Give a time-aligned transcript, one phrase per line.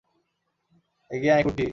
[1.11, 1.65] এগিয়ে আয়, কুট্টি।